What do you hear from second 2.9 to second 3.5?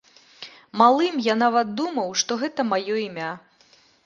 імя.